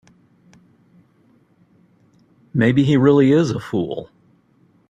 Maybe 2.55 2.83
he 2.83 2.97
really 2.97 3.31
is 3.31 3.51
a 3.51 3.59
fool. 3.59 4.09